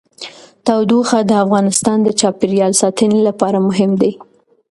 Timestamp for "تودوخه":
0.65-1.19